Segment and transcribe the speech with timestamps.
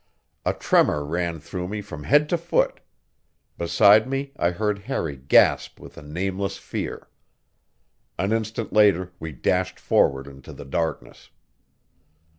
[0.47, 2.79] A tremor ran through me from head to foot;
[3.55, 7.07] beside me I heard Harry gasp with a nameless fear.
[8.17, 11.29] An instant later we dashed forward into the darkness.